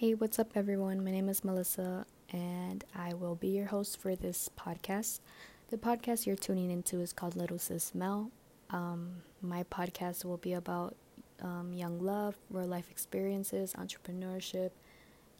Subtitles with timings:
[0.00, 1.04] Hey, what's up, everyone?
[1.04, 5.20] My name is Melissa, and I will be your host for this podcast.
[5.68, 8.30] The podcast you're tuning into is called Little Sis Mel.
[8.70, 10.96] Um, my podcast will be about
[11.42, 14.70] um, young love, real life experiences, entrepreneurship,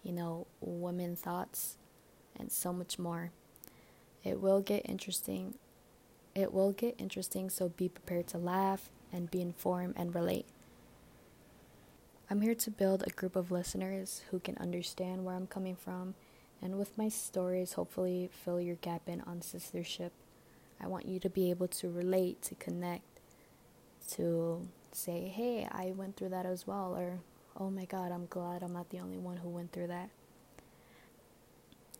[0.02, 1.78] you know, women thoughts,
[2.38, 3.30] and so much more.
[4.24, 5.54] It will get interesting.
[6.34, 10.44] It will get interesting, so be prepared to laugh and be informed and relate.
[12.32, 16.14] I'm here to build a group of listeners who can understand where I'm coming from,
[16.62, 20.10] and with my stories, hopefully fill your gap in on sistership.
[20.80, 23.18] I want you to be able to relate, to connect,
[24.12, 27.18] to say, hey, I went through that as well, or
[27.58, 30.10] oh my god, I'm glad I'm not the only one who went through that.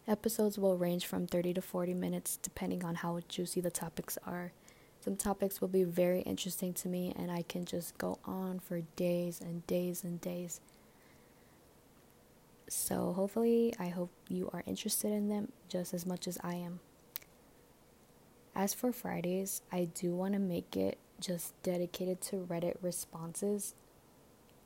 [0.07, 4.53] Episodes will range from 30 to 40 minutes depending on how juicy the topics are.
[5.01, 8.83] Some topics will be very interesting to me, and I can just go on for
[8.97, 10.61] days and days and days.
[12.69, 16.81] So, hopefully, I hope you are interested in them just as much as I am.
[18.55, 23.75] As for Fridays, I do want to make it just dedicated to Reddit responses.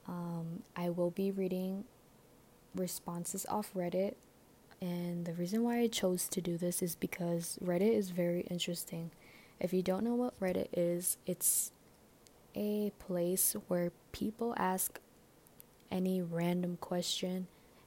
[0.08, 1.84] Um, I will be reading
[2.74, 4.14] responses off Reddit,
[4.80, 9.12] and the reason why I chose to do this is because Reddit is very interesting.
[9.60, 11.72] If you don't know what Reddit is, it's
[12.54, 15.00] a place where people ask
[15.90, 17.46] any random question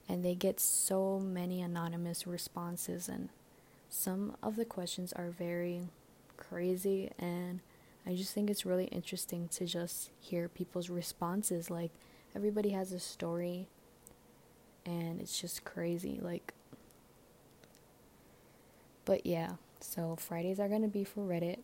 [0.09, 3.29] and they get so many anonymous responses and
[3.89, 5.89] some of the questions are very
[6.37, 7.59] crazy and
[8.05, 11.69] I just think it's really interesting to just hear people's responses.
[11.69, 11.91] Like
[12.35, 13.67] everybody has a story
[14.85, 16.53] and it's just crazy like
[19.05, 21.59] but yeah so Fridays are going to be for Reddit.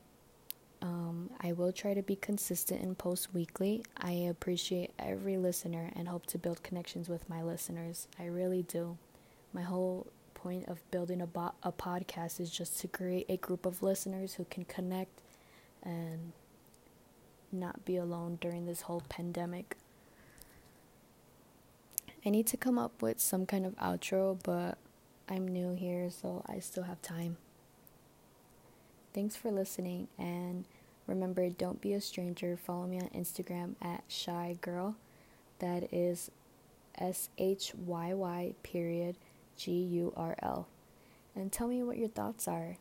[0.81, 3.85] Um, I will try to be consistent and post weekly.
[3.97, 8.07] I appreciate every listener and hope to build connections with my listeners.
[8.19, 8.97] I really do.
[9.53, 13.65] My whole point of building a, bo- a podcast is just to create a group
[13.65, 15.21] of listeners who can connect
[15.83, 16.33] and
[17.51, 19.77] not be alone during this whole pandemic.
[22.25, 24.77] I need to come up with some kind of outro, but
[25.29, 27.37] I'm new here, so I still have time.
[29.13, 30.65] Thanks for listening, and
[31.05, 32.57] remember, don't be a stranger.
[32.57, 34.95] Follow me on Instagram at shy girl.
[35.59, 36.31] That is
[36.97, 39.15] S H Y Y period
[39.55, 40.67] G U R L.
[41.35, 42.77] And tell me what your thoughts are.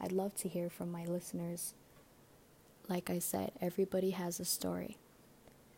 [0.00, 1.74] I'd love to hear from my listeners.
[2.88, 4.98] Like I said, everybody has a story.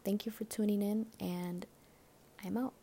[0.05, 1.65] Thank you for tuning in, and
[2.45, 2.75] I'm out.